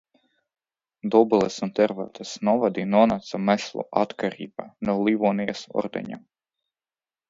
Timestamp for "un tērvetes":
1.67-2.33